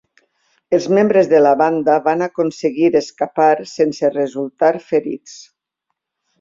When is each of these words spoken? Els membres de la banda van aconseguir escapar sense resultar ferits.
Els 0.77 0.87
membres 0.97 1.29
de 1.33 1.41
la 1.47 1.51
banda 1.59 1.99
van 2.07 2.27
aconseguir 2.29 2.89
escapar 3.03 3.53
sense 3.75 4.13
resultar 4.17 4.73
ferits. 4.91 5.41